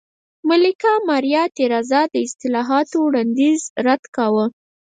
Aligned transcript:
ملکه 0.49 0.91
ماریا 1.07 1.43
تېرازا 1.57 2.01
د 2.09 2.13
اصلاحاتو 2.25 2.95
وړاندیز 3.05 3.61
رد 3.85 4.03
کاوه. 4.15 4.45